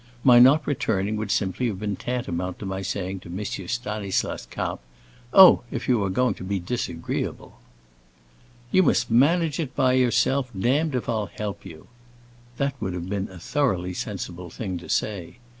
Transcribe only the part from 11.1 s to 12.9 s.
help you!' That